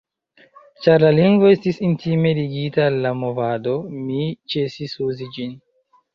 [0.85, 3.75] Ĉar la lingvo estis intime ligita al la movado,
[4.09, 4.27] mi
[4.57, 5.55] ĉesis uzi ĝin.